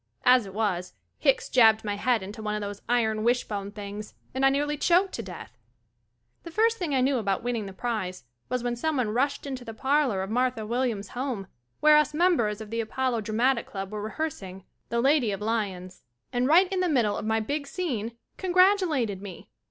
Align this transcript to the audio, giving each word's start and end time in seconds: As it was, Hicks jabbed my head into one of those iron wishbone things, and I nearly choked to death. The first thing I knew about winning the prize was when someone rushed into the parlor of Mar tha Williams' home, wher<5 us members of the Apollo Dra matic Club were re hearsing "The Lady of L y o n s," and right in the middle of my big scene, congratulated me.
As 0.25 0.47
it 0.47 0.53
was, 0.55 0.95
Hicks 1.19 1.47
jabbed 1.47 1.83
my 1.83 1.95
head 1.95 2.23
into 2.23 2.41
one 2.41 2.55
of 2.55 2.61
those 2.61 2.81
iron 2.89 3.23
wishbone 3.23 3.71
things, 3.71 4.15
and 4.33 4.43
I 4.43 4.49
nearly 4.49 4.75
choked 4.75 5.13
to 5.13 5.21
death. 5.21 5.55
The 6.41 6.49
first 6.49 6.79
thing 6.79 6.95
I 6.95 7.01
knew 7.01 7.19
about 7.19 7.43
winning 7.43 7.67
the 7.67 7.71
prize 7.71 8.23
was 8.49 8.63
when 8.63 8.75
someone 8.75 9.09
rushed 9.13 9.45
into 9.45 9.63
the 9.63 9.75
parlor 9.75 10.23
of 10.23 10.31
Mar 10.31 10.49
tha 10.49 10.65
Williams' 10.65 11.09
home, 11.09 11.45
wher<5 11.83 12.01
us 12.01 12.13
members 12.15 12.61
of 12.61 12.71
the 12.71 12.81
Apollo 12.81 13.21
Dra 13.21 13.35
matic 13.35 13.67
Club 13.67 13.91
were 13.91 14.01
re 14.01 14.13
hearsing 14.17 14.63
"The 14.89 15.01
Lady 15.01 15.29
of 15.31 15.41
L 15.43 15.47
y 15.49 15.69
o 15.71 15.75
n 15.75 15.85
s," 15.85 16.01
and 16.33 16.47
right 16.47 16.67
in 16.73 16.79
the 16.79 16.89
middle 16.89 17.15
of 17.15 17.23
my 17.23 17.39
big 17.39 17.67
scene, 17.67 18.17
congratulated 18.37 19.21
me. 19.21 19.49